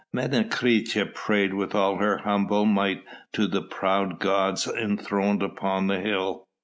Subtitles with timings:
[0.11, 3.03] Menecreta prayed with all her humble might
[3.33, 6.47] to the proud gods enthroned upon the hill!